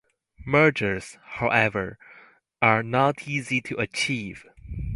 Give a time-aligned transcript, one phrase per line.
[0.47, 1.99] Mergers, however,
[2.59, 4.47] are not easy to achieve.